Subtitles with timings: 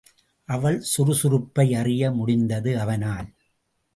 [0.49, 3.29] அவள் சுறுசுறுப்பை அறிய முடிந்தது அவனால்.